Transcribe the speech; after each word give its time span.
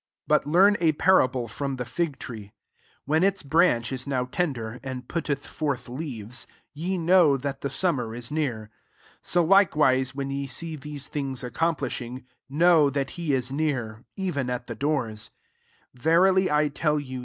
28" 0.27 0.27
But 0.27 0.51
learn 0.51 0.77
a 0.79 0.93
parable 0.93 1.47
from 1.47 1.75
the 1.75 1.85
fig 1.85 2.17
tree: 2.17 2.53
when 3.05 3.23
its 3.23 3.43
branch 3.43 3.91
is 3.91 4.07
now 4.07 4.25
tender, 4.25 4.79
and 4.81 5.07
put 5.07 5.25
teth 5.25 5.45
forth 5.45 5.87
leaves, 5.87 6.47
ye 6.73 6.97
know 6.97 7.37
that 7.37 7.61
the 7.61 7.69
summer 7.69 8.15
is 8.15 8.31
near: 8.31 8.71
29 9.21 9.21
so 9.21 9.43
like* 9.45 9.75
wise 9.75 10.15
when 10.15 10.31
ye 10.31 10.47
see 10.47 10.75
these 10.75 11.05
things 11.07 11.43
accomplishing, 11.43 12.25
know 12.49 12.89
that 12.89 13.09
ke 13.13 13.19
is 13.29 13.51
near, 13.51 14.03
even 14.15 14.49
at 14.49 14.65
the 14.65 14.73
doors. 14.73 15.29
SO 15.95 16.01
Verily 16.01 16.49
I 16.49 16.69
tell 16.69 16.99
you. 16.99 17.19